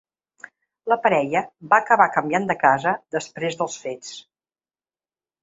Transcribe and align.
La 0.91 0.95
parella 1.03 1.43
va 1.73 1.79
acabar 1.85 2.07
canviant 2.15 2.49
de 2.53 2.57
casa 2.65 2.95
després 3.17 3.61
dels 3.61 3.79
fets. 3.85 4.17